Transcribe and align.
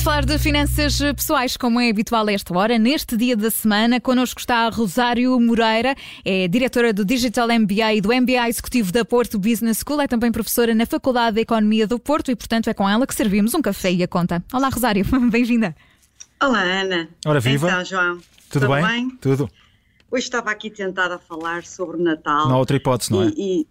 de 0.00 0.04
falar 0.04 0.24
de 0.24 0.38
finanças 0.38 0.98
pessoais, 1.14 1.58
como 1.58 1.78
é 1.78 1.90
habitual 1.90 2.26
a 2.26 2.32
esta 2.32 2.56
hora, 2.56 2.78
neste 2.78 3.18
dia 3.18 3.36
da 3.36 3.50
semana. 3.50 4.00
Connosco 4.00 4.40
está 4.40 4.66
a 4.66 4.70
Rosário 4.70 5.38
Moreira, 5.38 5.94
é 6.24 6.48
diretora 6.48 6.90
do 6.90 7.04
Digital 7.04 7.46
MBA 7.48 7.94
e 7.94 8.00
do 8.00 8.08
MBA 8.08 8.48
Executivo 8.48 8.90
da 8.92 9.04
Porto 9.04 9.38
Business 9.38 9.82
School, 9.86 10.00
é 10.00 10.08
também 10.08 10.32
professora 10.32 10.74
na 10.74 10.86
Faculdade 10.86 11.34
de 11.34 11.42
Economia 11.42 11.86
do 11.86 11.98
Porto 11.98 12.30
e, 12.30 12.36
portanto, 12.36 12.70
é 12.70 12.72
com 12.72 12.88
ela 12.88 13.06
que 13.06 13.14
servimos 13.14 13.52
um 13.52 13.60
café 13.60 13.92
e 13.92 14.02
a 14.02 14.08
conta. 14.08 14.42
Olá, 14.54 14.70
Rosário, 14.70 15.04
bem-vinda. 15.30 15.76
Olá, 16.42 16.62
Ana. 16.62 17.06
Ora, 17.26 17.38
viva. 17.38 17.68
Então, 17.68 17.84
João. 17.84 18.16
Tudo, 18.48 18.66
Tudo 18.66 18.68
bem? 18.68 18.82
bem? 18.82 19.10
Tudo. 19.20 19.50
Hoje 20.10 20.24
estava 20.24 20.50
aqui 20.50 20.70
tentada 20.70 21.16
a 21.16 21.18
falar 21.18 21.62
sobre 21.64 21.98
o 21.98 22.02
Natal. 22.02 22.48
Não 22.48 22.54
há 22.54 22.58
outra 22.58 22.74
hipótese, 22.74 23.12
não 23.12 23.22
é? 23.22 23.26
E, 23.36 23.60
e 23.60 23.66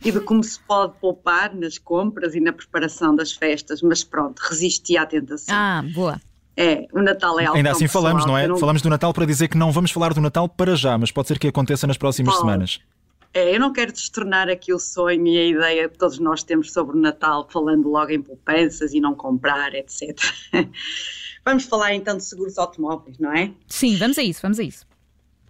de 0.00 0.20
como 0.20 0.42
se 0.42 0.58
pode 0.60 0.94
poupar 0.98 1.54
nas 1.54 1.78
compras 1.78 2.34
e 2.34 2.40
na 2.40 2.52
preparação 2.52 3.14
das 3.14 3.32
festas, 3.32 3.82
mas 3.82 4.02
pronto, 4.02 4.40
resisti 4.40 4.96
à 4.96 5.06
tentação. 5.06 5.54
Ah, 5.54 5.84
boa. 5.94 6.20
É, 6.56 6.86
o 6.92 7.02
Natal 7.02 7.38
é 7.38 7.44
algo 7.44 7.56
Ainda 7.58 7.70
assim 7.70 7.84
pessoal, 7.84 8.04
falamos, 8.04 8.24
não 8.24 8.36
é? 8.36 8.48
Não... 8.48 8.56
Falamos 8.56 8.80
do 8.80 8.88
Natal 8.88 9.12
para 9.12 9.26
dizer 9.26 9.48
que 9.48 9.58
não 9.58 9.70
vamos 9.70 9.90
falar 9.90 10.14
do 10.14 10.20
Natal 10.20 10.48
para 10.48 10.74
já, 10.74 10.96
mas 10.96 11.10
pode 11.10 11.28
ser 11.28 11.38
que 11.38 11.48
aconteça 11.48 11.86
nas 11.86 11.98
próximas 11.98 12.34
pode. 12.34 12.46
semanas. 12.46 12.80
É, 13.34 13.54
eu 13.54 13.60
não 13.60 13.70
quero 13.70 13.92
destornar 13.92 14.48
aqui 14.48 14.72
o 14.72 14.78
sonho 14.78 15.26
e 15.26 15.38
a 15.38 15.44
ideia 15.44 15.88
que 15.90 15.98
todos 15.98 16.18
nós 16.18 16.42
temos 16.42 16.72
sobre 16.72 16.96
o 16.96 17.00
Natal, 17.00 17.46
falando 17.52 17.90
logo 17.90 18.10
em 18.10 18.22
poupanças 18.22 18.94
e 18.94 19.00
não 19.00 19.14
comprar, 19.14 19.74
etc. 19.74 20.18
vamos 21.44 21.64
falar 21.64 21.94
então 21.94 22.16
de 22.16 22.24
seguros 22.24 22.56
automóveis, 22.56 23.18
não 23.18 23.30
é? 23.36 23.52
Sim, 23.68 23.96
vamos 23.96 24.16
a 24.16 24.22
isso, 24.22 24.40
vamos 24.40 24.58
a 24.58 24.62
isso. 24.62 24.86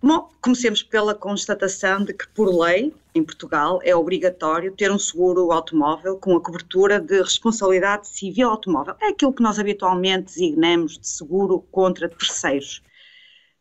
Bom, 0.03 0.29
comecemos 0.41 0.83
pela 0.83 1.15
constatação 1.15 2.05
de 2.05 2.13
que, 2.13 2.29
por 2.29 2.55
lei, 2.55 2.95
em 3.15 3.25
Portugal, 3.25 3.81
é 3.83 3.97
obrigatório 3.97 4.73
ter 4.73 4.91
um 4.93 4.99
seguro 4.99 5.51
automóvel 5.51 6.17
com 6.19 6.37
a 6.37 6.41
cobertura 6.41 7.01
de 7.01 7.21
responsabilidade 7.23 8.09
civil 8.09 8.51
automóvel. 8.51 8.95
É 9.01 9.09
aquilo 9.09 9.33
que 9.33 9.43
nós 9.43 9.59
habitualmente 9.59 10.27
designamos 10.27 10.99
de 10.99 11.09
seguro 11.09 11.61
contra 11.71 12.09
terceiros. 12.09 12.83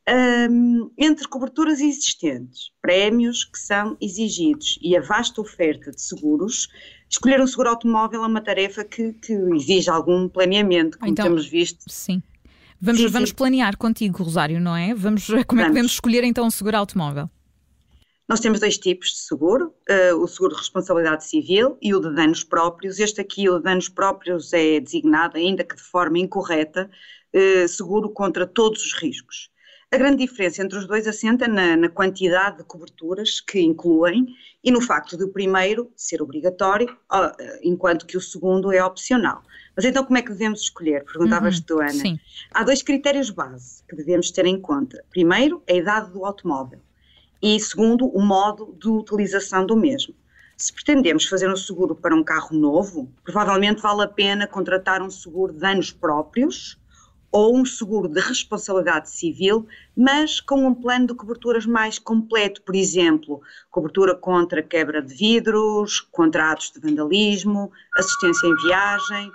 Um, 0.08 0.92
entre 0.98 1.28
coberturas 1.28 1.80
existentes, 1.80 2.72
prémios 2.80 3.44
que 3.44 3.58
são 3.58 3.98
exigidos 4.00 4.78
e 4.80 4.96
a 4.96 5.02
vasta 5.02 5.42
oferta 5.42 5.90
de 5.90 6.00
seguros, 6.00 6.68
escolher 7.10 7.42
um 7.42 7.48
seguro 7.48 7.70
automóvel 7.70 8.24
é 8.24 8.28
uma 8.28 8.42
tarefa 8.42 8.84
que, 8.84 9.14
que 9.14 9.34
exige 9.56 9.90
algum 9.90 10.30
planeamento, 10.30 11.00
como 11.00 11.12
então, 11.12 11.26
temos 11.26 11.48
visto. 11.48 11.86
Sim. 11.90 12.22
Vamos, 12.82 13.02
sim, 13.02 13.08
vamos 13.08 13.30
sim. 13.30 13.36
planear 13.36 13.78
contigo, 13.78 14.24
Rosário, 14.24 14.60
não 14.60 14.76
é? 14.76 14.94
Vamos, 14.94 15.28
como 15.48 15.62
é 15.62 15.64
que 15.64 15.70
podemos 15.70 15.94
escolher 15.94 16.24
então 16.24 16.46
um 16.46 16.52
seguro 16.52 16.78
automóvel? 16.78 17.30
Nós 18.28 18.40
temos 18.40 18.60
dois 18.60 18.78
tipos 18.78 19.10
de 19.10 19.18
seguro, 19.18 19.74
uh, 19.88 20.16
o 20.16 20.28
seguro 20.28 20.54
de 20.54 20.60
responsabilidade 20.60 21.26
civil 21.26 21.78
e 21.80 21.94
o 21.94 22.00
de 22.00 22.14
danos 22.14 22.44
próprios. 22.44 23.00
Este 23.00 23.22
aqui, 23.22 23.48
o 23.48 23.58
de 23.58 23.64
danos 23.64 23.88
próprios, 23.88 24.52
é 24.52 24.80
designado, 24.80 25.38
ainda 25.38 25.64
que 25.64 25.76
de 25.76 25.82
forma 25.84 26.18
incorreta, 26.18 26.90
uh, 27.36 27.68
seguro 27.68 28.10
contra 28.10 28.48
todos 28.48 28.84
os 28.84 28.94
riscos. 28.94 29.50
A 29.96 29.98
grande 29.98 30.26
diferença 30.26 30.62
entre 30.62 30.78
os 30.78 30.86
dois 30.86 31.08
assenta 31.08 31.48
na, 31.48 31.78
na, 31.78 31.88
quantidade 31.88 32.58
de 32.58 32.66
coberturas 32.66 33.40
que 33.40 33.62
incluem 33.62 34.28
e 34.62 34.70
no 34.70 34.82
facto 34.82 35.16
do 35.16 35.30
primeiro 35.30 35.90
ser 35.96 36.22
obrigatório, 36.22 36.94
enquanto 37.64 38.06
que 38.06 38.18
o 38.18 38.22
segundo 38.22 38.74
é 38.74 38.84
opcional. 38.84 39.42
Mas 39.74 39.86
então 39.86 40.04
como 40.04 40.18
é 40.18 40.22
que 40.22 40.34
devemos 40.34 40.60
escolher? 40.60 41.06
Perguntavas 41.06 41.60
uhum, 41.60 41.64
tu, 41.66 41.80
Ana. 41.80 41.94
Sim. 41.94 42.20
Há 42.54 42.66
dois 42.66 42.84
critérios 42.84 43.30
base 43.30 43.84
que 43.88 43.96
devemos 43.96 44.32
ter 44.32 44.46
em 44.46 44.60
conta. 44.60 45.02
Primeiro, 45.10 45.64
a 45.66 45.72
idade 45.72 46.12
do 46.12 46.26
automóvel 46.26 46.82
e 47.42 47.58
segundo, 47.58 48.06
o 48.08 48.22
modo 48.22 48.76
de 48.78 48.90
utilização 48.90 49.66
do 49.66 49.78
mesmo. 49.78 50.14
Se 50.58 50.74
pretendemos 50.74 51.24
fazer 51.26 51.50
um 51.50 51.56
seguro 51.56 51.96
para 51.96 52.14
um 52.14 52.24
carro 52.24 52.54
novo, 52.54 53.10
provavelmente 53.24 53.82
vale 53.82 54.04
a 54.04 54.08
pena 54.10 54.46
contratar 54.46 55.02
um 55.02 55.10
seguro 55.10 55.54
de 55.54 55.60
danos 55.60 55.94
próprios 55.94 56.78
ou 57.32 57.58
um 57.58 57.66
seguro 57.66 58.08
de 58.08 58.20
responsabilidade 58.20 59.10
civil, 59.10 59.68
mas 59.96 60.40
com 60.40 60.66
um 60.66 60.74
plano 60.74 61.08
de 61.08 61.14
coberturas 61.14 61.66
mais 61.66 62.00
completo, 62.00 62.62
por 62.62 62.76
exemplo, 62.76 63.42
cobertura 63.70 64.16
contra 64.16 64.64
quebra 64.64 65.02
de 65.02 65.14
vidros, 65.14 66.00
contra 66.00 66.52
atos 66.52 66.72
de 66.72 66.80
vandalismo, 66.80 67.72
assistência 67.98 68.48
em 68.48 68.56
viagem. 68.68 69.32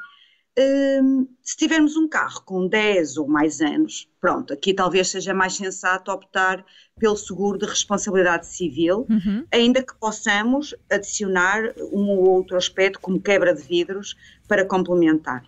Hum, 0.59 1.29
se 1.43 1.57
tivermos 1.57 1.97
um 1.97 2.09
carro 2.09 2.43
com 2.45 2.67
10 2.67 3.19
ou 3.19 3.29
mais 3.29 3.61
anos, 3.61 4.09
pronto, 4.21 4.53
aqui 4.53 4.75
talvez 4.75 5.09
seja 5.09 5.33
mais 5.33 5.55
sensato 5.55 6.11
optar 6.11 6.65
pelo 6.99 7.17
seguro 7.17 7.57
de 7.57 7.67
responsabilidade 7.67 8.47
civil, 8.47 9.07
uhum. 9.09 9.45
ainda 9.51 9.83
que 9.83 9.95
possamos 9.95 10.75
adicionar 10.91 11.73
um 11.93 12.09
ou 12.11 12.29
outro 12.29 12.57
aspecto, 12.57 13.01
como 13.01 13.21
quebra 13.21 13.55
de 13.55 13.63
vidros, 13.63 14.17
para 14.49 14.65
complementar. 14.65 15.45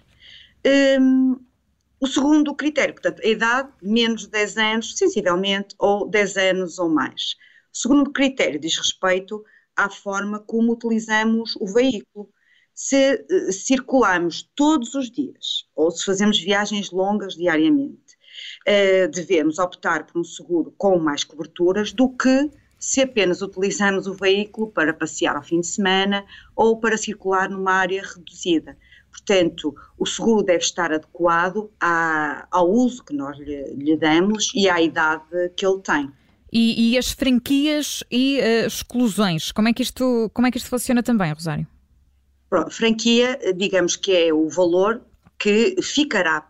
Hum, 0.64 1.38
o 2.02 2.06
segundo 2.08 2.52
critério, 2.52 2.94
portanto, 2.94 3.22
a 3.24 3.28
idade 3.28 3.70
menos 3.80 4.22
de 4.22 4.30
10 4.30 4.56
anos, 4.56 4.98
sensivelmente, 4.98 5.72
ou 5.78 6.08
10 6.10 6.36
anos 6.36 6.78
ou 6.80 6.88
mais. 6.88 7.36
O 7.72 7.78
segundo 7.78 8.10
critério 8.10 8.58
diz 8.58 8.76
respeito 8.76 9.44
à 9.76 9.88
forma 9.88 10.40
como 10.40 10.72
utilizamos 10.72 11.54
o 11.60 11.72
veículo. 11.72 12.28
Se 12.74 13.14
uh, 13.14 13.52
circulamos 13.52 14.50
todos 14.56 14.96
os 14.96 15.12
dias 15.12 15.68
ou 15.76 15.92
se 15.92 16.04
fazemos 16.04 16.40
viagens 16.40 16.90
longas 16.90 17.36
diariamente, 17.36 18.16
uh, 18.66 19.08
devemos 19.12 19.60
optar 19.60 20.04
por 20.04 20.20
um 20.20 20.24
seguro 20.24 20.74
com 20.76 20.98
mais 20.98 21.22
coberturas 21.22 21.92
do 21.92 22.08
que 22.08 22.50
se 22.80 23.00
apenas 23.00 23.42
utilizamos 23.42 24.08
o 24.08 24.14
veículo 24.14 24.72
para 24.72 24.92
passear 24.92 25.36
ao 25.36 25.42
fim 25.44 25.60
de 25.60 25.68
semana 25.68 26.24
ou 26.56 26.80
para 26.80 26.98
circular 26.98 27.48
numa 27.48 27.74
área 27.74 28.02
reduzida. 28.02 28.76
Portanto, 29.12 29.74
o 29.98 30.06
seguro 30.06 30.42
deve 30.42 30.64
estar 30.64 30.90
adequado 30.90 31.70
à, 31.78 32.46
ao 32.50 32.68
uso 32.68 33.04
que 33.04 33.14
nós 33.14 33.38
lhe, 33.38 33.74
lhe, 33.74 33.96
damos 33.96 34.50
e 34.54 34.68
à 34.68 34.80
idade 34.80 35.22
que 35.54 35.64
ele 35.64 35.80
tem. 35.80 36.10
E, 36.50 36.92
e 36.92 36.98
as 36.98 37.12
franquias 37.12 38.02
e 38.10 38.40
uh, 38.40 38.66
exclusões, 38.66 39.52
como 39.52 39.68
é, 39.68 39.72
que 39.72 39.82
isto, 39.82 40.30
como 40.34 40.46
é 40.46 40.50
que 40.50 40.58
isto 40.58 40.68
funciona 40.68 41.02
também, 41.02 41.32
Rosário? 41.32 41.66
Pronto, 42.50 42.70
franquia, 42.70 43.38
digamos 43.54 43.96
que 43.96 44.14
é 44.14 44.34
o 44.34 44.48
valor 44.48 45.02
que 45.38 45.76
ficará 45.82 46.46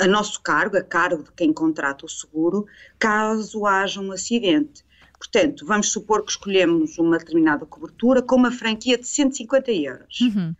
a 0.00 0.06
nosso 0.06 0.40
cargo, 0.40 0.76
a 0.76 0.82
cargo 0.82 1.22
de 1.22 1.32
quem 1.32 1.52
contrata 1.52 2.06
o 2.06 2.08
seguro, 2.08 2.66
caso 2.98 3.66
haja 3.66 4.00
um 4.00 4.12
acidente. 4.12 4.84
Portanto, 5.18 5.64
vamos 5.66 5.90
supor 5.90 6.24
que 6.24 6.30
escolhemos 6.30 6.98
uma 6.98 7.18
determinada 7.18 7.64
cobertura 7.66 8.22
com 8.22 8.36
uma 8.36 8.50
franquia 8.50 8.98
de 8.98 9.06
150 9.06 9.72
euros. 9.72 10.20
Uhum. 10.20 10.54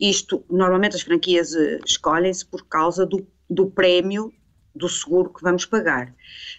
Isto, 0.00 0.42
normalmente 0.48 0.96
as 0.96 1.02
franquias 1.02 1.54
eh, 1.54 1.78
escolhem-se 1.84 2.46
por 2.46 2.66
causa 2.66 3.04
do, 3.04 3.26
do 3.48 3.66
prémio 3.66 4.32
do 4.74 4.88
seguro 4.88 5.30
que 5.30 5.42
vamos 5.42 5.66
pagar. 5.66 6.14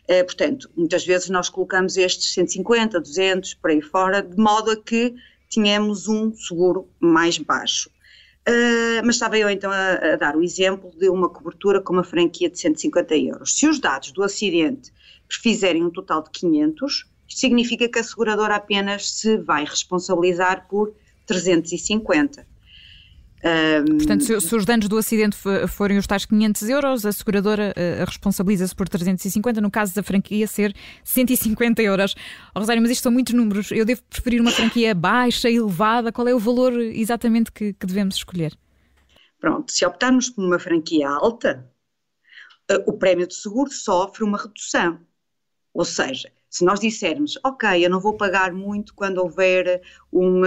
Eh, 0.07 0.23
portanto, 0.23 0.69
muitas 0.75 1.05
vezes 1.05 1.29
nós 1.29 1.49
colocamos 1.49 1.97
estes 1.97 2.33
150, 2.33 2.99
200, 2.99 3.55
por 3.55 3.71
aí 3.71 3.81
fora, 3.81 4.21
de 4.21 4.37
modo 4.37 4.71
a 4.71 4.77
que 4.77 5.15
tenhamos 5.49 6.07
um 6.07 6.33
seguro 6.33 6.87
mais 6.99 7.37
baixo. 7.37 7.89
Uh, 8.47 9.05
mas 9.05 9.15
estava 9.15 9.37
eu 9.37 9.47
então 9.51 9.69
a, 9.69 10.13
a, 10.13 10.15
dar 10.15 10.35
o 10.35 10.41
exemplo 10.41 10.91
de 10.97 11.07
uma 11.09 11.29
cobertura 11.29 11.79
com 11.79 11.93
uma 11.93 12.03
franquia 12.03 12.49
de 12.49 12.57
150 12.59 13.15
euros. 13.15 13.55
Se 13.55 13.67
os 13.67 13.79
dados 13.79 14.11
do 14.11 14.23
acidente 14.23 14.91
fizerem 15.29 15.83
um 15.83 15.91
total 15.91 16.23
de 16.23 16.31
500, 16.31 17.05
isto 17.27 17.39
significa 17.39 17.87
que 17.87 17.99
a 17.99 18.03
seguradora 18.03 18.55
apenas 18.55 19.11
se 19.11 19.37
vai 19.37 19.63
responsabilizar 19.63 20.67
por 20.67 20.91
350. 21.27 22.47
Um, 23.43 23.97
Portanto, 23.97 24.23
se, 24.23 24.39
se, 24.39 24.55
os 24.55 24.65
danos 24.65 24.87
do 24.87 24.97
acidente 24.97 25.35
forem 25.67 25.97
os 25.97 26.05
tais 26.05 26.25
500 26.25 26.69
euros, 26.69 27.05
a 27.05 27.11
seguradora 27.11 27.73
uh, 27.75 28.05
responsabiliza-se 28.05 28.75
por 28.75 28.87
350, 28.87 29.59
no 29.59 29.71
caso 29.71 29.95
da 29.95 30.03
franquia 30.03 30.45
ser 30.45 30.75
150 31.03 31.81
euros. 31.81 32.15
Oh, 32.53 32.59
Rosário, 32.59 32.81
mas 32.81 32.91
isto 32.91 33.03
são 33.03 33.11
muitos 33.11 33.33
números. 33.33 33.71
Eu 33.71 33.83
devo 33.83 34.03
preferir 34.03 34.39
uma 34.41 34.51
franquia 34.51 34.93
baixa, 34.93 35.49
elevada? 35.49 36.11
Qual 36.11 36.27
é 36.27 36.35
o 36.35 36.39
valor 36.39 36.73
exatamente 36.79 37.51
que, 37.51 37.73
que 37.73 37.85
devemos 37.87 38.15
escolher? 38.15 38.55
Pronto, 39.39 39.71
se 39.71 39.83
optarmos 39.83 40.29
por 40.29 40.45
uma 40.45 40.59
franquia 40.59 41.09
alta, 41.09 41.67
uh, 42.71 42.83
o 42.85 42.93
prémio 42.93 43.27
de 43.27 43.33
seguro 43.33 43.71
sofre 43.71 44.23
uma 44.23 44.37
redução. 44.37 44.99
Ou 45.73 45.85
seja, 45.85 46.31
se 46.51 46.65
nós 46.65 46.81
dissermos, 46.81 47.39
ok, 47.45 47.83
eu 47.83 47.89
não 47.89 48.01
vou 48.01 48.17
pagar 48.17 48.51
muito 48.51 48.93
quando 48.93 49.19
houver 49.19 49.81
um, 50.11 50.41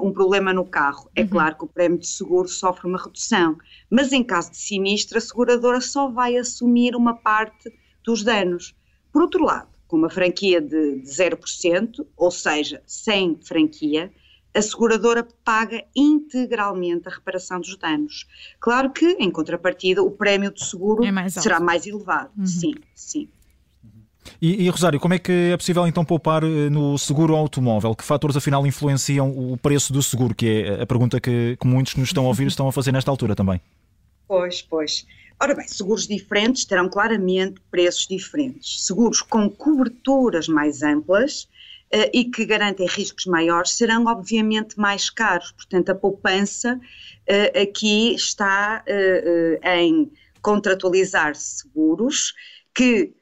um 0.00 0.12
problema 0.12 0.52
no 0.52 0.64
carro, 0.64 1.08
é 1.14 1.22
uhum. 1.22 1.28
claro 1.28 1.56
que 1.56 1.64
o 1.64 1.68
prémio 1.68 1.98
de 1.98 2.06
seguro 2.08 2.48
sofre 2.48 2.88
uma 2.88 2.98
redução, 2.98 3.56
mas 3.88 4.12
em 4.12 4.24
caso 4.24 4.50
de 4.50 4.56
sinistro, 4.56 5.16
a 5.16 5.20
seguradora 5.20 5.80
só 5.80 6.08
vai 6.08 6.36
assumir 6.36 6.96
uma 6.96 7.14
parte 7.14 7.72
dos 8.02 8.24
danos. 8.24 8.74
Por 9.12 9.22
outro 9.22 9.44
lado, 9.44 9.68
com 9.86 9.96
uma 9.96 10.10
franquia 10.10 10.60
de, 10.60 10.98
de 10.98 11.08
0%, 11.08 12.04
ou 12.16 12.30
seja, 12.32 12.82
sem 12.84 13.38
franquia, 13.40 14.12
a 14.52 14.60
seguradora 14.60 15.28
paga 15.44 15.84
integralmente 15.94 17.06
a 17.06 17.12
reparação 17.12 17.60
dos 17.60 17.76
danos. 17.76 18.26
Claro 18.58 18.90
que, 18.90 19.12
em 19.12 19.30
contrapartida, 19.30 20.02
o 20.02 20.10
prémio 20.10 20.52
de 20.52 20.64
seguro 20.64 21.04
é 21.04 21.12
mais 21.12 21.34
será 21.34 21.60
mais 21.60 21.86
elevado. 21.86 22.32
Uhum. 22.36 22.46
Sim, 22.46 22.74
sim. 22.94 23.28
E, 24.40 24.64
e, 24.64 24.68
Rosário, 24.68 25.00
como 25.00 25.14
é 25.14 25.18
que 25.18 25.32
é 25.52 25.56
possível 25.56 25.86
então 25.86 26.04
poupar 26.04 26.42
eh, 26.42 26.70
no 26.70 26.98
seguro 26.98 27.34
automóvel? 27.34 27.94
Que 27.94 28.04
fatores 28.04 28.36
afinal 28.36 28.66
influenciam 28.66 29.30
o 29.30 29.56
preço 29.56 29.92
do 29.92 30.02
seguro? 30.02 30.34
Que 30.34 30.62
é 30.62 30.82
a 30.82 30.86
pergunta 30.86 31.20
que, 31.20 31.56
que 31.60 31.66
muitos 31.66 31.94
que 31.94 32.00
nos 32.00 32.08
estão 32.08 32.24
a 32.24 32.28
ouvir 32.28 32.46
estão 32.46 32.68
a 32.68 32.72
fazer 32.72 32.92
nesta 32.92 33.10
altura 33.10 33.34
também. 33.34 33.60
Pois, 34.28 34.62
pois. 34.62 35.06
Ora 35.40 35.54
bem, 35.54 35.68
seguros 35.68 36.06
diferentes 36.06 36.64
terão 36.64 36.88
claramente 36.88 37.60
preços 37.70 38.06
diferentes. 38.06 38.86
Seguros 38.86 39.20
com 39.20 39.50
coberturas 39.50 40.48
mais 40.48 40.82
amplas 40.82 41.42
uh, 41.94 42.10
e 42.12 42.24
que 42.24 42.46
garantem 42.46 42.86
riscos 42.86 43.26
maiores 43.26 43.72
serão, 43.72 44.06
obviamente, 44.06 44.78
mais 44.78 45.10
caros. 45.10 45.52
Portanto, 45.52 45.90
a 45.90 45.94
poupança 45.94 46.74
uh, 46.74 47.62
aqui 47.62 48.14
está 48.14 48.82
uh, 48.88 49.68
em 49.68 50.10
contratualizar 50.40 51.34
seguros 51.34 52.32
que 52.74 53.12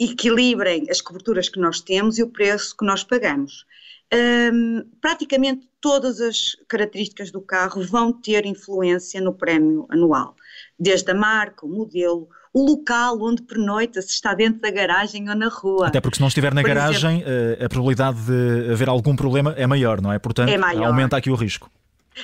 equilibrem 0.00 0.86
as 0.90 1.00
coberturas 1.00 1.48
que 1.48 1.60
nós 1.60 1.80
temos 1.80 2.18
e 2.18 2.22
o 2.22 2.28
preço 2.28 2.74
que 2.76 2.86
nós 2.86 3.04
pagamos. 3.04 3.66
Um, 4.12 4.82
praticamente 5.00 5.68
todas 5.80 6.20
as 6.20 6.56
características 6.66 7.30
do 7.30 7.40
carro 7.40 7.84
vão 7.84 8.12
ter 8.12 8.44
influência 8.44 9.20
no 9.20 9.32
prémio 9.32 9.86
anual 9.88 10.34
desde 10.80 11.10
a 11.10 11.14
marca, 11.14 11.66
o 11.66 11.68
modelo, 11.68 12.28
o 12.52 12.64
local 12.64 13.20
onde 13.20 13.42
pernoita, 13.42 14.00
se 14.00 14.08
está 14.08 14.34
dentro 14.34 14.60
da 14.60 14.70
garagem 14.70 15.28
ou 15.28 15.36
na 15.36 15.48
rua. 15.48 15.88
Até 15.88 16.00
porque 16.00 16.16
se 16.16 16.20
não 16.20 16.28
estiver 16.28 16.54
na 16.54 16.62
Por 16.62 16.68
garagem, 16.68 17.20
exemplo, 17.20 17.32
eh, 17.60 17.64
a 17.64 17.68
probabilidade 17.68 18.18
de 18.22 18.72
haver 18.72 18.88
algum 18.88 19.14
problema 19.14 19.54
é 19.56 19.66
maior, 19.66 20.00
não 20.00 20.12
é? 20.12 20.18
Portanto, 20.18 20.48
é 20.48 20.84
aumenta 20.84 21.16
aqui 21.16 21.30
o 21.30 21.34
risco. 21.34 21.70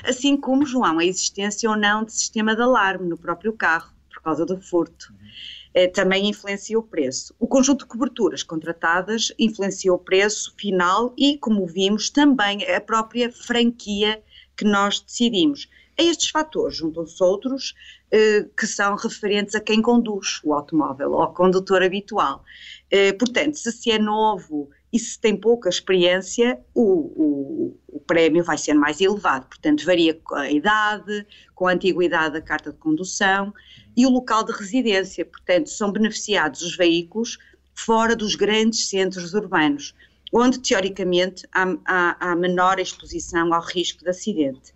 Assim 0.03 0.37
como, 0.37 0.67
João, 0.67 0.99
a 0.99 1.05
existência 1.05 1.69
ou 1.71 1.77
não 1.77 2.05
de 2.05 2.13
sistema 2.13 2.57
de 2.57 2.63
alarme 2.63 3.09
no 3.09 3.17
próprio 3.17 3.53
carro, 3.53 3.93
por 4.13 4.23
causa 4.23 4.45
do 4.45 4.61
furto. 4.61 5.13
Uhum. 5.13 5.17
Também 5.93 6.29
influencia 6.29 6.79
o 6.79 6.83
preço. 6.83 7.35
O 7.39 7.47
conjunto 7.47 7.81
de 7.81 7.87
coberturas 7.87 8.43
contratadas 8.43 9.33
influencia 9.39 9.93
o 9.93 9.99
preço 9.99 10.55
final 10.57 11.13
e, 11.19 11.37
como 11.39 11.67
vimos, 11.67 12.09
também 12.09 12.65
a 12.71 12.81
própria 12.81 13.31
franquia 13.31 14.23
que 14.57 14.65
nós 14.65 15.01
decidimos. 15.01 15.69
A 15.99 16.03
estes 16.03 16.31
fatores 16.31 16.77
juntam-se 16.77 17.23
outros 17.23 17.75
eh, 18.11 18.47
que 18.57 18.67
são 18.67 18.95
referentes 18.97 19.55
a 19.55 19.61
quem 19.61 19.83
conduz 19.83 20.41
o 20.45 20.53
automóvel, 20.53 21.15
ao 21.15 21.33
condutor 21.33 21.83
habitual. 21.83 22.45
Eh, 22.91 23.13
portanto, 23.15 23.57
se 23.57 23.73
se 23.73 23.91
é 23.91 23.99
novo 23.99 24.71
e 24.97 24.99
se 24.99 25.21
tem 25.21 25.37
pouca 25.37 25.69
experiência, 25.69 26.59
o, 26.75 26.83
o, 26.83 27.79
o, 27.87 28.01
prémio 28.01 28.43
vai 28.43 28.57
ser 28.57 28.73
mais 28.73 28.99
elevado. 28.99 29.47
Portanto, 29.47 29.85
varia 29.85 30.15
com 30.15 30.35
a 30.35 30.51
idade, 30.51 31.27
com 31.55 31.67
a 31.67 31.73
antiguidade 31.73 32.33
da 32.33 32.41
carta 32.41 32.73
de 32.73 32.79
condução 32.79 33.53
e 33.95 34.07
o 34.07 34.11
local 34.11 34.43
de 34.43 34.53
residência. 34.53 35.23
Portanto, 35.27 35.69
são 35.69 35.93
beneficiados 35.93 36.63
os 36.63 36.75
veículos 36.79 37.37
fora 37.75 38.17
dos 38.17 38.37
grandes 38.37 38.89
centros 38.89 39.35
urbanos, 39.35 39.95
onde 40.33 40.61
teoricamente 40.61 41.47
há, 41.53 41.77
há, 41.85 42.31
há 42.31 42.37
menor 42.37 42.81
exposição 42.81 43.53
ao 43.53 43.61
risco 43.61 44.03
de 44.03 44.09
acidente. 44.09 44.73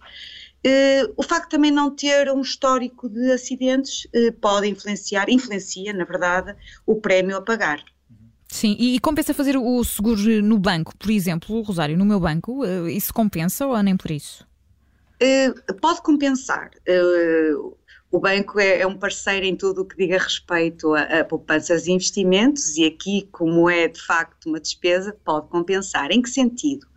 Uh, 0.67 1.15
o 1.17 1.23
facto 1.23 1.45
de 1.45 1.51
também 1.53 1.71
não 1.71 1.91
ter 1.91 2.31
um 2.31 2.43
histórico 2.43 3.09
de 3.09 3.33
acidentes 3.33 4.05
uh, 4.05 4.33
pode 4.39 4.69
influenciar, 4.69 5.31
influencia, 5.31 5.95
na 5.95 6.05
verdade, 6.05 6.55
o 6.85 7.01
prémio 7.01 7.39
a 7.39 7.41
pagar. 7.41 7.83
Sim, 8.51 8.77
e, 8.81 8.99
compensa 8.99 9.33
fazer 9.33 9.57
o 9.57 9.85
seguro 9.85 10.43
no 10.43 10.59
banco, 10.59 10.93
por 10.97 11.09
exemplo, 11.09 11.63
Rosário, 11.63 11.97
no 11.97 12.05
meu 12.05 12.19
banco, 12.19 12.65
uh, 12.65 12.89
isso 12.89 13.15
compensa 13.15 13.65
ou 13.65 13.81
nem 13.81 13.97
por 13.97 14.11
isso? 14.11 14.45
pode 15.81 16.03
compensar. 16.03 16.71
o 18.11 18.19
banco 18.19 18.59
é, 18.59 18.81
é, 18.81 18.87
um 18.87 18.99
parceiro 18.99 19.47
em 19.47 19.55
tudo 19.55 19.83
o 19.83 19.85
que 19.85 19.97
diga 19.97 20.19
respeito 20.19 20.95
a, 20.95 21.21
a 21.21 21.25
poupanças 21.25 21.87
e 21.87 21.93
investimentos, 21.93 22.77
e 22.77 22.87
aqui, 22.87 23.29
como 23.31 23.71
é 23.71 23.87
de 23.87 24.01
facto 24.01 24.47
uma 24.47 24.59
despesa, 24.59 25.17
pode 25.25 25.49
compensar. 25.49 26.11
Em 26.11 26.21
que 26.21 26.29
sentido? 26.29 26.89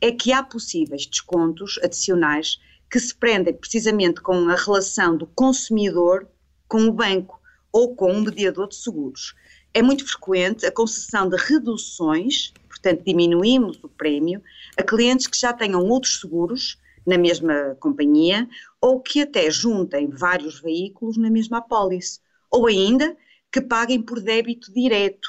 É 0.00 0.10
que 0.10 0.32
há 0.32 0.42
possíveis 0.42 1.06
descontos 1.06 1.78
adicionais 1.82 2.58
que 2.90 2.98
se 2.98 3.14
prendem 3.14 3.52
precisamente 3.52 4.22
com 4.22 4.48
a 4.48 4.56
relação 4.56 5.16
do 5.16 5.26
consumidor 5.26 6.26
com 6.66 6.84
o 6.84 6.92
banco 6.92 7.38
ou 7.70 7.94
com 7.94 8.12
um 8.12 8.22
mediador 8.22 8.68
de 8.68 8.76
seguros. 8.76 9.34
É 9.76 9.82
muito 9.82 10.06
frequente 10.06 10.64
a 10.64 10.72
concessão 10.72 11.28
de 11.28 11.36
reduções, 11.36 12.50
portanto, 12.66 13.04
diminuímos 13.04 13.78
o 13.84 13.90
prémio, 13.90 14.42
a 14.74 14.82
clientes 14.82 15.26
que 15.26 15.38
já 15.38 15.52
tenham 15.52 15.84
outros 15.84 16.18
seguros 16.18 16.78
na 17.06 17.18
mesma 17.18 17.76
companhia 17.78 18.48
ou 18.80 19.02
que 19.02 19.20
até 19.20 19.50
juntem 19.50 20.08
vários 20.08 20.62
veículos 20.62 21.18
na 21.18 21.28
mesma 21.28 21.58
apólice, 21.58 22.20
ou 22.50 22.66
ainda 22.66 23.14
que 23.52 23.60
paguem 23.60 24.00
por 24.00 24.18
débito 24.18 24.72
direto, 24.72 25.28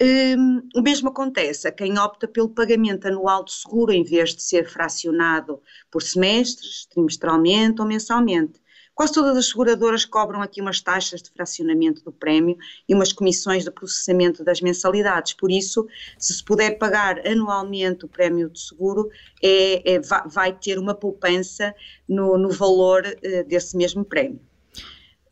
um, 0.00 0.62
o 0.76 0.80
mesmo 0.80 1.08
acontece 1.08 1.66
a 1.66 1.72
quem 1.72 1.98
opta 1.98 2.28
pelo 2.28 2.50
pagamento 2.50 3.08
anual 3.08 3.44
de 3.44 3.52
seguro 3.52 3.90
em 3.90 4.04
vez 4.04 4.32
de 4.32 4.44
ser 4.44 4.70
fracionado 4.70 5.60
por 5.90 6.02
semestres, 6.02 6.86
trimestralmente 6.86 7.80
ou 7.80 7.88
mensalmente. 7.88 8.61
Quase 8.94 9.14
todas 9.14 9.36
as 9.36 9.48
seguradoras 9.48 10.04
cobram 10.04 10.42
aqui 10.42 10.60
umas 10.60 10.80
taxas 10.80 11.22
de 11.22 11.30
fracionamento 11.30 12.04
do 12.04 12.12
prémio 12.12 12.56
e 12.88 12.94
umas 12.94 13.12
comissões 13.12 13.64
de 13.64 13.70
processamento 13.70 14.44
das 14.44 14.60
mensalidades. 14.60 15.32
Por 15.32 15.50
isso, 15.50 15.86
se 16.18 16.34
se 16.34 16.44
puder 16.44 16.78
pagar 16.78 17.26
anualmente 17.26 18.04
o 18.04 18.08
prémio 18.08 18.50
de 18.50 18.60
seguro, 18.60 19.08
é, 19.42 19.94
é 19.94 20.00
vai 20.26 20.52
ter 20.52 20.78
uma 20.78 20.94
poupança 20.94 21.74
no, 22.08 22.36
no 22.36 22.50
valor 22.50 23.04
uh, 23.06 23.48
desse 23.48 23.76
mesmo 23.76 24.04
prémio. 24.04 24.40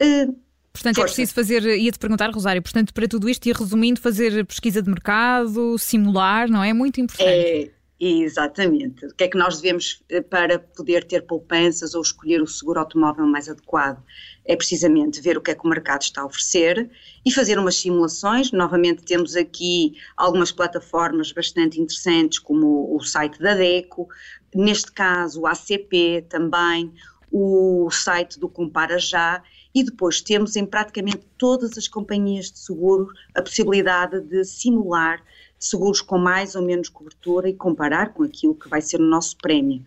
Uh, 0.01 0.35
Portanto, 0.73 0.99
é 0.99 1.01
Força. 1.01 1.15
é 1.15 1.17
preciso 1.17 1.35
fazer, 1.35 1.79
ia-te 1.79 1.99
perguntar, 1.99 2.31
Rosário, 2.31 2.63
portanto, 2.63 2.95
para 2.95 3.07
tudo 3.09 3.29
isto, 3.29 3.47
e 3.47 3.53
resumindo, 3.53 4.01
fazer 4.01 4.47
pesquisa 4.47 4.81
de 4.81 4.89
mercado, 4.89 5.77
simular, 5.77 6.49
não 6.49 6.63
é? 6.63 6.73
Muito 6.73 7.01
importante. 7.01 7.29
É, 7.29 7.71
exatamente. 8.01 9.05
O 9.05 9.15
que 9.15 9.25
é 9.25 9.29
que 9.29 9.37
nós 9.37 9.61
devemos 9.61 10.03
eh, 10.09 10.23
para 10.23 10.59
poder 10.59 11.05
ter 11.05 11.27
poupanças 11.27 11.95
ou 11.95 12.01
escolher 12.01 12.41
o 12.41 12.47
seguro 12.47 12.81
automóvel 12.81 13.27
mais 13.27 13.47
adequado? 13.47 14.03
É 14.47 14.57
precisamente 14.57 15.21
ver 15.21 15.37
o 15.37 15.41
que 15.43 15.51
é 15.51 15.55
que 15.55 15.67
o 15.67 15.69
mercado 15.69 16.01
está 16.01 16.23
a 16.23 16.25
oferecer 16.25 16.91
e 17.25 17.31
fazer 17.31 17.59
umas 17.59 17.77
simulações. 17.77 18.53
Novamente, 18.53 19.03
temos 19.03 19.37
aqui 19.37 19.99
algumas 20.17 20.51
plataformas 20.51 21.31
bastante 21.31 21.79
interessantes, 21.79 22.39
como 22.39 22.97
o 22.97 23.01
site 23.03 23.39
da 23.39 23.55
DECO, 23.55 24.09
neste 24.55 24.91
caso 24.93 25.43
o 25.43 25.47
ACP 25.47 26.25
também, 26.29 26.93
o 27.31 27.91
site 27.91 28.41
do 28.41 28.49
Compara 28.49 28.99
Já 28.99 29.43
e 29.75 29.85
depois 29.85 30.21
temos 30.21 30.57
em 30.57 30.67
praticamente 30.67 31.27
todas 31.39 31.77
as 31.79 31.87
companhias 31.87 32.51
de 32.51 32.59
seguro 32.59 33.09
a 33.35 33.43
possibilidade 33.43 34.21
de 34.23 34.45
simular 34.45 35.23
seguros 35.61 36.01
com 36.01 36.17
mais 36.17 36.55
ou 36.55 36.63
menos 36.63 36.89
cobertura 36.89 37.49
e 37.49 37.55
comparar 37.55 38.15
com 38.15 38.23
aquilo 38.23 38.55
que 38.55 38.69
vai 38.69 38.81
ser 38.81 38.99
o 38.99 39.05
nosso 39.05 39.37
prémio. 39.37 39.85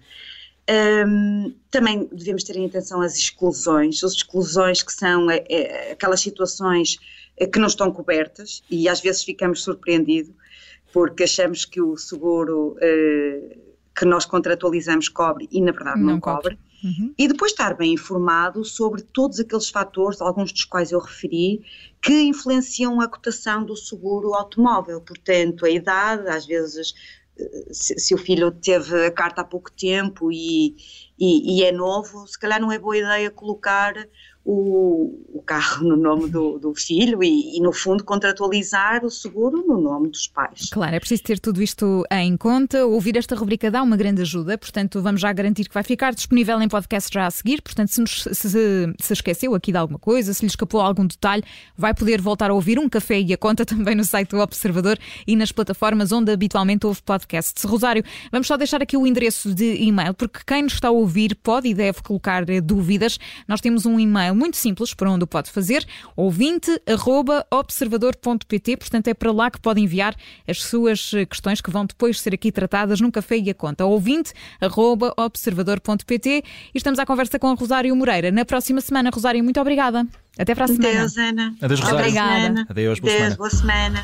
Um, 0.70 1.54
também 1.70 2.08
devemos 2.14 2.44
ter 2.44 2.56
em 2.56 2.68
atenção 2.68 3.02
as 3.02 3.18
exclusões, 3.18 4.02
as 4.02 4.14
exclusões 4.14 4.82
que 4.82 4.94
são 4.94 5.30
é, 5.30 5.44
é, 5.50 5.92
aquelas 5.92 6.22
situações 6.22 6.98
é, 7.36 7.46
que 7.46 7.60
não 7.60 7.68
estão 7.68 7.92
cobertas 7.92 8.64
e 8.70 8.88
às 8.88 9.02
vezes 9.02 9.24
ficamos 9.24 9.62
surpreendidos 9.62 10.32
porque 10.94 11.24
achamos 11.24 11.66
que 11.66 11.82
o 11.82 11.98
seguro 11.98 12.78
que 13.98 14.06
nós 14.06 14.26
contratualizamos 14.26 15.10
cobre 15.10 15.50
e 15.52 15.60
na 15.60 15.72
verdade 15.72 16.00
não, 16.00 16.14
não 16.14 16.20
cobre. 16.20 16.56
cobre. 16.56 16.73
Uhum. 16.84 17.14
E 17.18 17.28
depois 17.28 17.52
estar 17.52 17.74
bem 17.76 17.94
informado 17.94 18.66
sobre 18.66 19.02
todos 19.02 19.40
aqueles 19.40 19.70
fatores, 19.70 20.20
alguns 20.22 20.52
dos 20.52 20.66
quais 20.66 20.92
eu 20.92 21.00
referi, 21.00 21.62
que 22.02 22.24
influenciam 22.24 23.00
a 23.00 23.08
cotação 23.08 23.64
do 23.64 23.76
seguro 23.76 24.34
automóvel. 24.34 25.00
Portanto, 25.00 25.66
a 25.66 25.70
idade, 25.70 26.28
às 26.28 26.46
vezes, 26.46 26.94
eh, 27.40 27.68
se, 27.72 27.98
se 27.98 28.14
o 28.14 28.18
filho 28.18 28.52
teve 28.52 29.06
a 29.06 29.12
carta 29.12 29.42
há 29.42 29.46
pouco 29.46 29.72
tempo 29.72 30.30
e, 30.30 30.76
e, 31.18 31.60
e, 31.60 31.64
é 31.64 31.72
novo, 31.72 32.28
se 32.28 32.38
calhar 32.38 32.60
não 32.60 32.72
é 32.72 32.78
boa 32.78 32.98
ideia 32.98 33.32
colocar 33.32 33.94
o, 34.46 35.38
o 35.38 35.42
carro 35.42 35.88
no 35.88 35.96
nome 35.96 36.30
do, 36.30 36.60
do 36.60 36.76
filho 36.76 37.24
e, 37.24 37.58
e, 37.58 37.62
no 37.62 37.72
fundo, 37.72 38.04
contratualizar 38.04 39.06
o 39.06 39.10
seguro 39.10 39.64
no 39.66 39.80
nome 39.80 40.10
dos 40.10 40.28
pais. 40.28 40.70
Claro, 40.70 40.96
é 40.96 41.00
preciso 41.00 41.24
ter 41.24 41.40
tudo 41.40 41.62
isto 41.64 42.04
em 42.12 42.36
conta. 42.36 42.86
Ouvir 42.86 43.16
esta 43.16 43.36
rubrica 43.36 43.72
dá 43.72 43.82
uma 43.82 43.96
grande 43.96 44.22
ajuda, 44.22 44.58
portanto, 44.58 45.02
vamos 45.02 45.22
já 45.22 45.32
garantir 45.32 45.68
que 45.68 45.74
vai 45.74 45.84
ficar 45.84 46.14
disponível 46.14 46.62
em 46.62 46.68
podcast 46.68 47.14
já 47.14 47.26
a 47.26 47.32
seguir. 47.32 47.62
Portanto, 47.62 47.90
se, 47.90 48.02
nos, 48.02 48.24
se, 48.24 48.94
se 49.00 49.14
esqueceu 49.14 49.56
aqui 49.56 49.72
de 49.72 49.78
alguma 49.78 49.98
coisa, 49.98 50.34
se 50.34 50.42
lhe 50.42 50.48
escapou 50.48 50.82
algum 50.82 51.08
detalhe, 51.08 51.44
vai 51.78 51.94
poder 51.94 52.20
voltar 52.20 52.52
a 52.52 52.54
ouvir 52.54 52.78
um 52.78 52.90
café 52.90 53.22
e 53.22 53.32
a 53.32 53.38
conta 53.38 53.64
também 53.66 53.96
no 53.96 54.04
site 54.04 54.32
do 54.32 54.40
Observador 54.40 55.00
e 55.26 55.38
nas 55.38 55.54
plataformas 55.54 56.12
onde 56.12 56.32
habitualmente 56.32 56.86
ouve 56.86 57.02
podcasts. 57.02 57.64
Rosário, 57.64 58.04
vamos 58.30 58.48
só 58.48 58.58
deixar 58.58 58.82
aqui 58.82 58.98
o 58.98 59.08
endereço 59.08 59.54
de 59.54 59.76
e-mail, 59.84 60.14
porque 60.14 60.40
quem 60.46 60.64
nos 60.64 60.74
está 60.74 60.90
a 60.90 60.92
ouvir 60.92 61.34
pode 61.36 61.70
e 61.70 61.74
deve 61.74 62.02
colocar 62.02 62.50
eh, 62.50 62.60
dúvidas. 62.60 63.18
Nós 63.48 63.62
temos 63.62 63.86
um 63.86 63.98
e-mail 63.98 64.33
e-mail 64.34 64.36
muito 64.36 64.58
simples 64.58 64.94
para 64.94 65.10
onde 65.10 65.24
o 65.24 65.28
pode 65.28 65.50
fazer, 65.50 65.88
ouvinte.observador.pt. 66.16 68.78
Portanto, 68.78 69.08
é 69.08 69.14
para 69.14 69.32
lá 69.32 69.50
que 69.52 69.62
pode 69.62 69.80
enviar 69.80 70.14
as 70.48 70.64
suas 70.64 71.14
eh, 71.14 71.26
questões 71.26 71.62
que 71.62 71.70
vão 71.72 71.86
depois 71.86 72.20
ser 72.20 72.34
aqui 72.34 72.52
tratadas 72.52 73.00
num 73.00 73.12
café 73.12 73.38
e 73.38 73.50
a 73.50 73.54
conta. 73.54 73.86
ouvinte.observador.pt. 73.86 76.30
E 76.30 76.44
estamos 76.76 77.00
à 77.00 77.06
conversa 77.06 77.40
com 77.40 77.48
a 77.48 77.54
Rosário 77.54 77.96
Moreira. 77.96 78.30
Na 78.32 78.44
próxima 78.44 78.82
semana, 78.82 79.10
Rosário, 79.14 79.42
muito 79.44 79.62
obrigada. 79.62 80.04
Até 80.38 80.54
para 80.56 80.66
a 80.66 80.68
semana. 80.68 80.90
Adeus, 80.90 81.18
Ana. 81.18 81.56
Adeus, 81.62 81.80
Rosário. 81.80 82.00
Obrigada. 82.00 82.66
Adeus, 82.70 83.00
boa 83.00 83.14
Adeus, 83.14 83.22
semana. 83.22 83.36
Boa 83.36 83.50
semana. 83.50 84.04